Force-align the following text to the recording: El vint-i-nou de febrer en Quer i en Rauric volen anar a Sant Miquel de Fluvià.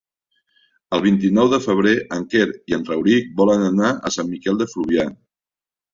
El 0.97 1.01
vint-i-nou 1.03 1.51
de 1.51 1.59
febrer 1.65 1.93
en 2.17 2.25
Quer 2.31 2.47
i 2.73 2.77
en 2.79 2.89
Rauric 2.89 3.29
volen 3.43 3.67
anar 3.67 3.95
a 4.11 4.13
Sant 4.17 4.33
Miquel 4.35 4.59
de 4.63 4.69
Fluvià. 4.73 5.07